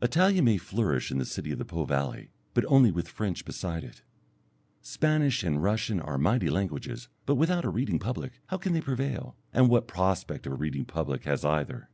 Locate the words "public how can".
7.98-8.72